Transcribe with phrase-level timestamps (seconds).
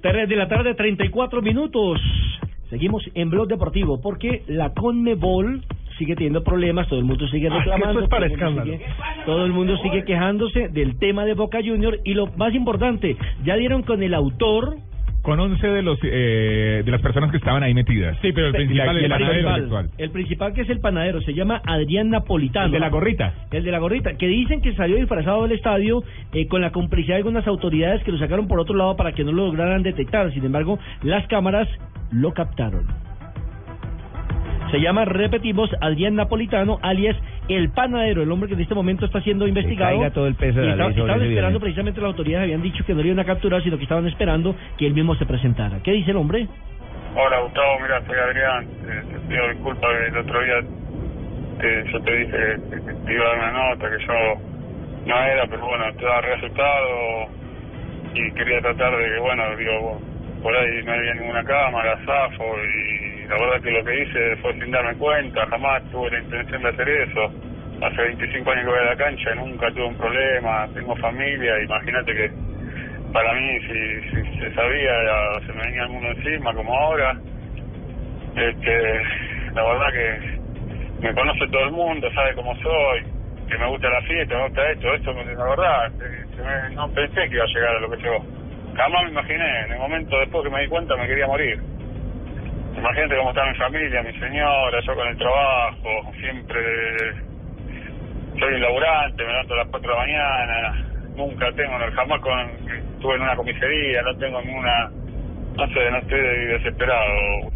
[0.00, 2.00] 3 de la tarde, 34 minutos.
[2.70, 5.62] Seguimos en Blog Deportivo porque la Conmebol
[5.98, 8.00] sigue teniendo problemas, todo el mundo sigue Ah, reclamando.
[8.00, 8.80] esto es para todo el sigue-
[9.26, 13.56] todo el mundo sigue quejándose del tema de Boca Junior y lo más importante, ya
[13.56, 14.76] dieron con el autor
[15.22, 18.16] con 11 de los eh, de las personas que estaban ahí metidas.
[18.22, 22.66] Sí, pero el principal, el, el, principal que es el panadero, se llama Adrián Napolitano.
[22.66, 23.34] El de la gorrita.
[23.50, 27.14] El de la gorrita, que dicen que salió disfrazado del estadio eh, con la complicidad
[27.14, 30.32] de algunas autoridades que lo sacaron por otro lado para que no lo lograran detectar.
[30.32, 31.68] Sin embargo, las cámaras
[32.10, 33.07] lo captaron.
[34.70, 37.16] Se llama, repetimos, Adrián Napolitano, alias
[37.48, 39.92] el panadero, el hombre que en este momento está siendo investigado.
[39.96, 42.44] caiga todo el peso de Y la está- ley sobre Estaban esperando, precisamente las autoridades
[42.44, 45.14] habían dicho que no lo iban a capturar, sino que estaban esperando que él mismo
[45.14, 45.78] se presentara.
[45.82, 46.46] ¿Qué dice el hombre?
[47.16, 48.64] Hola Gustavo, mira, soy Adrián.
[48.64, 50.54] Eh, te pido disculpas que el otro día
[51.60, 52.36] te- yo te dije
[52.70, 54.12] que, que te iba a dar una nota, que yo
[55.06, 56.88] no era, pero bueno, estaba re asustado
[58.14, 60.00] y quería tratar de que, bueno, digo,
[60.42, 64.54] por ahí no había ninguna cámara, zafo y la verdad que lo que hice fue
[64.54, 67.32] sin darme cuenta, jamás tuve la intención de hacer eso.
[67.82, 72.14] Hace 25 años que voy a la cancha nunca tuve un problema, tengo familia, imagínate
[72.14, 72.30] que
[73.12, 74.92] para mí si, si se sabía
[75.46, 77.16] se me venía el mundo encima como ahora
[78.36, 79.02] este
[79.54, 80.20] la verdad que
[81.06, 83.02] me conoce todo el mundo sabe cómo soy
[83.48, 85.92] que me gusta la fiesta me gusta esto esto la verdad
[86.36, 88.26] se me- no pensé que iba a llegar a lo que llegó
[88.76, 91.58] jamás me imaginé en el momento después que me di cuenta me quería morir
[92.88, 97.28] imagínate cómo está mi familia mi señora yo con el trabajo siempre
[98.38, 100.84] soy un laburante, me levanto a las 4 de la mañana,
[101.16, 102.38] nunca tengo, jamás con,
[102.94, 104.90] estuve en una comisaría, no tengo ninguna,
[105.56, 107.52] no sé, no estoy desesperado.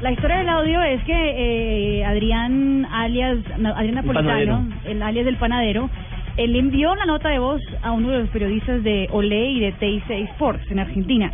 [0.00, 5.38] La historia del audio es que eh, Adrián, alias no, Adrián Napolitano, el alias del
[5.38, 5.88] panadero,
[6.36, 9.72] él envió una nota de voz a uno de los periodistas de Olé y de
[9.72, 11.32] TIC Sports en Argentina.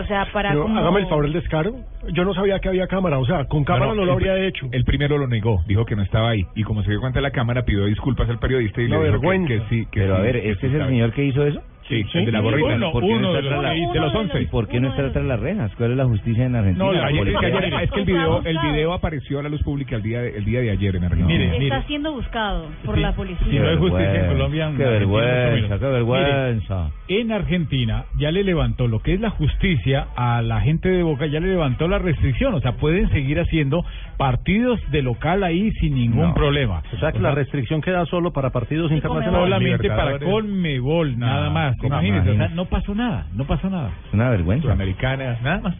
[0.00, 0.78] O sea, para Pero como...
[0.78, 1.74] hágame el favor el descaro.
[2.12, 4.46] Yo no sabía que había cámara, o sea, con cámara Bueno, no lo el- habría
[4.46, 4.66] hecho.
[4.72, 6.44] El primero lo negó, dijo que no estaba ahí.
[6.54, 9.06] Y como se dio cuenta de la cámara, pidió disculpas al periodista y Una le
[9.06, 9.48] dijo que, vergüenza.
[9.48, 9.86] que sí.
[9.90, 11.62] Que Pero a sí, ver, que ¿este sí es el señor que hizo eso?
[11.88, 12.74] Sí, el de la Sí, gorrita.
[12.76, 14.40] uno, ¿Por qué no uno está de los- tras la- uno de los 11?
[14.42, 15.70] ¿Y por qué no está tras las rejas?
[15.76, 16.84] ¿Cuál es la justicia en Argentina?
[16.84, 19.48] No, La ayer, es que ayer- es que el video, el video apareció a la
[19.50, 21.38] luz pública el día de, el día de ayer en Argentina.
[21.52, 23.60] Mire, Está siendo buscado por Sí, la si policía.
[23.62, 25.80] no hay justicia en Colombia, en Qué mucho vergüenza, menos.
[25.80, 26.90] qué vergüenza.
[27.08, 31.26] En Argentina ya le levantó lo que es la justicia a la gente de Boca,
[31.26, 33.84] ya le levantó la restricción, o sea, pueden seguir haciendo
[34.16, 36.34] partidos de local ahí sin ningún No.
[36.34, 36.82] problema.
[36.94, 39.44] O sea que la restricción queda solo para partidos internacionales.
[39.44, 40.28] solamente para Libertadores.
[40.30, 41.73] Conmebol, nada No, más.
[41.78, 42.54] ¿Cómo Imagínense, o sea, imagínese?
[42.56, 43.90] no pasó nada, no pasó nada.
[44.08, 44.62] Es una vergüenza.
[44.64, 45.74] Sudamericanas, nada más.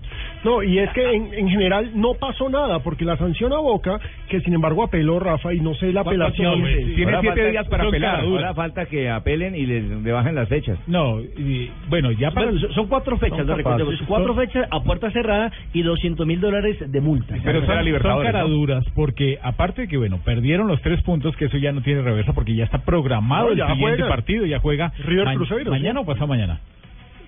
[0.44, 3.98] No, y es que en, en general no pasó nada, porque la sanción a Boca,
[4.28, 6.62] que sin embargo apeló Rafa y no sé la apelación.
[6.62, 8.10] Tiene Ahora siete falta- días para apelar.
[8.16, 8.42] caraduras.
[8.44, 10.78] Ahora falta que apelen y les le bajen las fechas.
[10.86, 12.46] No, y, bueno, ya para...
[12.50, 13.94] Bueno, son- cuatro fechas, Son no recordemos.
[14.06, 17.34] Cuatro Son- fechas a puerta cerrada y 200 mil dólares de multa.
[17.42, 18.38] Pero son, será son Libertadores, ¿no?
[18.38, 22.02] caraduras porque aparte de que bueno perdieron los tres puntos que eso ya no tiene
[22.02, 24.08] reversa porque ya está programado No, el ya siguiente juegan.
[24.08, 26.60] partido ya juega River ma- Cruzeiro, mañana o pasado mañana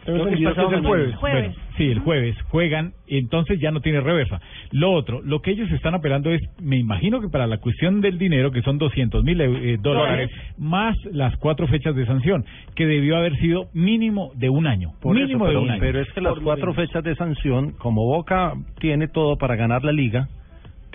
[0.06, 1.16] que es pasado el jueves.
[1.16, 1.48] Jueves.
[1.48, 2.36] Bueno, sí el jueves.
[2.48, 4.40] Juegan entonces ya no tiene reversa.
[4.70, 8.16] Lo otro lo que ellos están apelando es me imagino que para la cuestión del
[8.16, 12.44] dinero que son 200 mil eh, dólares más las cuatro fechas de sanción
[12.76, 14.92] que debió haber sido mínimo de un año.
[15.00, 15.80] Por eso, mínimo de pero, un año.
[15.80, 19.92] pero es que las cuatro fechas de sanción, como Boca tiene todo para ganar la
[19.92, 20.28] liga,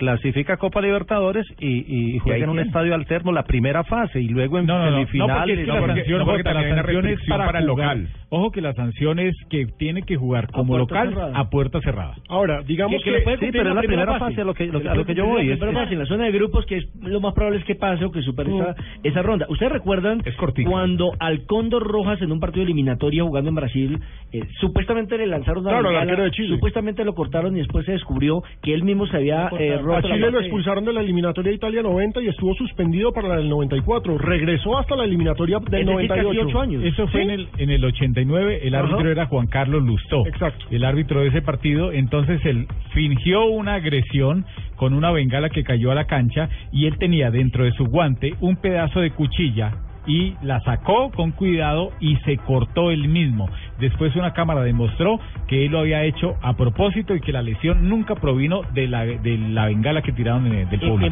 [0.06, 2.66] clasifica a Copa Libertadores y, y juega en un tiene.
[2.68, 5.36] estadio alterno la primera fase y luego en No, no, no, no, semifinales.
[5.38, 7.66] porque es que no, la sanción, no, porque Jota, la sanción es para, para el
[7.66, 8.08] local.
[8.30, 11.38] Ojo que la sanción es que tiene que jugar como local cerrada.
[11.38, 12.14] a puerta cerrada.
[12.28, 14.54] Ahora, digamos que, que, que le puede sí, pero es la primera fase a lo
[14.54, 16.66] que- lo a lo que yo voy, es- la fase, en la zona de grupos,
[16.66, 18.74] que es lo más probable es que pase o que supere esa,
[19.04, 19.46] esa ronda.
[19.50, 20.20] ¿Ustedes recuerdan
[20.64, 24.00] cuando al Cóndor Rojas en un partido eliminatorio jugando en Brasil,
[24.32, 26.48] eh, supuestamente le lanzaron una Claro, al bengala, arquero de Chile.
[26.54, 29.48] supuestamente lo cortaron y después se descubrió que él mismo se había
[29.96, 33.36] a Chile lo expulsaron de la eliminatoria de Italia 90 y estuvo suspendido para la
[33.36, 34.18] del 94.
[34.18, 36.46] Regresó hasta la eliminatoria del Es decir, casi 98.
[36.48, 36.82] ocho años.
[36.84, 37.24] Eso fue Sí.
[37.24, 38.84] en el en el 89, el Ajá.
[38.84, 40.26] árbitro era Juan Carlos Lustó.
[40.26, 40.64] Exacto.
[40.70, 44.44] El árbitro de ese partido, entonces él fingió una agresión
[44.76, 48.34] con una bengala que cayó a la cancha y él tenía dentro de su guante
[48.40, 49.72] un pedazo de cuchilla
[50.06, 53.48] y la sacó con cuidado y se cortó él mismo.
[53.82, 57.88] Después una cámara demostró que él lo había hecho a propósito y que la lesión
[57.88, 61.10] nunca provino de la de la bengala que tiraron en- del público.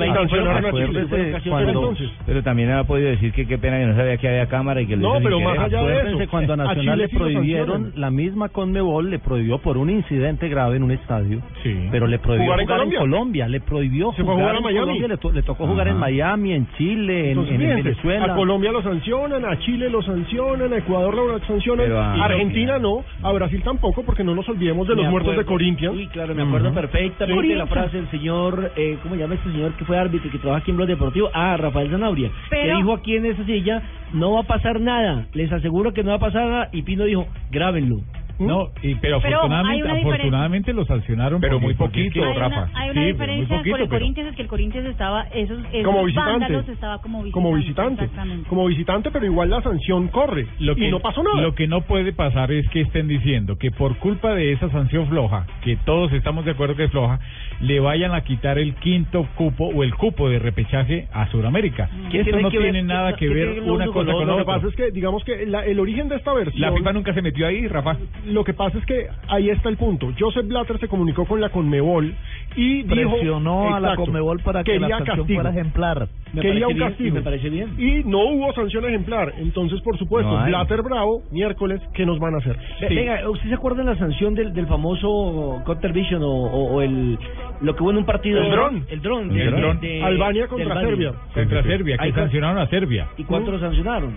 [1.51, 1.95] Cuando-
[2.27, 4.87] pero también ha podido decir que qué pena que no sabía que había cámara y
[4.87, 8.49] que lo No, pero más allá de eso, cuando a Nacional le prohibieron, la misma
[8.49, 11.89] Conmebol le prohibió por un incidente grave en un estadio, Sí.
[11.91, 13.49] pero le prohibió ¿Jugar jugar, en en, Colombia?
[13.49, 14.81] Le prohibió Se fue a jugar a en Miami.
[14.81, 18.33] Colombia, le, to- le tocó jugar en Miami, en Chile, en, Entonces, en Venezuela.
[18.33, 22.29] a Colombia lo sancionan, a Chile lo sancionan, a Ecuador lo sancionan, Pero a- a
[22.63, 25.51] Argentina no, a Brasil tampoco, porque no nos olvidemos de los Me muertos de acuerdo.
[25.53, 25.97] Corinthians.
[25.97, 29.73] Sí, claro, me acuerdo perfectamente de la frase del señor, eh, ¿cómo llama este señor
[29.75, 31.31] que fue árbitro y que trabaja aquí en Blog Deportivo?
[31.35, 35.27] Ah, Rafael Zanabria, Pero- que dijo aquí en esa silla, no va a pasar nada,
[35.33, 38.01] les aseguro que no va a pasar nada, y Pino dijo, grábenlo.
[38.47, 40.09] No, y, pero, Pero afortunadamente, diferencia.
[40.15, 41.41] afortunadamente lo sancionaron.
[41.41, 42.65] Pero muy poquito, que- hay Rafa.
[42.71, 44.49] Una, hay una Sí, pero muy diferencia poquito, por el pero- Corinthians es que el
[44.49, 47.33] Corinthians estaba esos, esos como visitante, vándalos estaba como visitante.
[47.33, 48.09] como visitante,
[48.49, 51.41] como visitante, pero igual la sanción corre Lo que, y no pasó nada.
[51.41, 55.07] Lo que no puede pasar es que estén diciendo que por culpa de esa sanción
[55.09, 57.21] floja, que todos estamos de acuerdo que es floja,
[57.61, 61.89] le vayan a quitar el quinto cupo o el cupo de repechaje a Sudamérica.
[62.11, 63.93] ¿Qué Esto tiene no que ver- tiene nada qué- que qué ver una uno con
[63.93, 64.55] cosa lo con Lo que otra.
[64.55, 66.61] pasa es que, digamos que la- el origen de esta versión...
[66.61, 67.97] La FIFA nunca se metió ahí, Rafa.
[68.31, 70.13] Lo que pasa es que ahí está el punto.
[70.19, 72.15] Joseph Blatter se comunicó con la Conmebol
[72.57, 73.11] y dijo...
[73.13, 75.41] Presionó a la Conmebol para que la sanción castigo.
[75.43, 76.09] fuera ejemplar.
[76.33, 77.09] Me quería un castigo.
[77.09, 77.75] y me parece bien.
[77.79, 79.35] Y no hubo sanción ejemplar.
[79.39, 80.47] Entonces, por supuesto, No.
[80.47, 82.57] Blatter Bravo, miércoles, ¿qué nos van a hacer?
[82.81, 86.75] Ve- Venga, ¿usted se acuerda de la sanción del, del famoso Counter Vision o, o,
[86.77, 87.19] o el
[87.63, 88.41] lo que hubo en un partido?
[88.43, 88.85] El dron.
[88.89, 89.31] El dron.
[89.31, 89.81] El de- dron.
[89.81, 90.81] de- Albania contra.
[90.81, 91.13] Serbia.
[91.35, 93.09] Contra Serbia, que Ahí sancionaron a Serbia.
[93.19, 94.15] ¿Y cuánto lo sancionaron?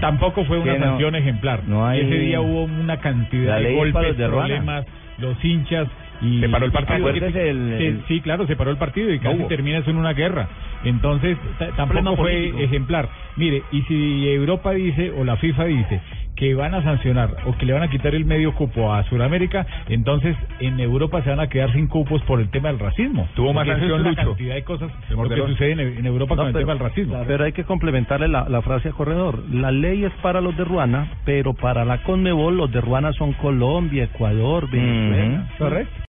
[0.00, 1.60] Tampoco fue una Que no- sanción ejemplar.
[1.66, 4.86] no hay- Ese día hubo una cantidad de golpes, de problemas,
[5.18, 5.86] los hinchas
[6.22, 7.08] y Se paró el partido.
[7.08, 9.48] El- Sí, claro, se paró el partido y casi hubo.
[9.48, 10.48] termina en una guerra.
[10.84, 11.36] Entonces,
[11.76, 13.08] tampoco fue ejemplar.
[13.36, 16.00] Mire, y si Europa dice o la FIFA dice
[16.36, 19.66] que van a sancionar o que le van a quitar el medio cupo a Sudamérica,
[19.88, 23.28] entonces en Europa se van a quedar sin cupos por el tema del racismo.
[23.34, 24.22] Tuvo más sanción, una Lucho.
[24.30, 27.22] cantidad de cosas lo que sucede en, en Europa No, con el tema del racismo.
[27.26, 29.38] Pero hay que complementarle la, la frase a Corredor.
[29.52, 33.34] La ley es para los de Ruana, pero para la Conmebol los de Ruana son
[33.34, 35.46] Colombia, Ecuador, Venezuela.
[35.58, 36.00] Correcto.